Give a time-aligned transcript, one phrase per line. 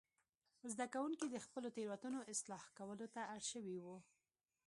[0.71, 3.97] زده کوونکي د خپلو تېروتنو اصلاح کولو ته اړ شوي وو.